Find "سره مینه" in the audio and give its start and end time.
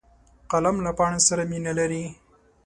1.27-1.71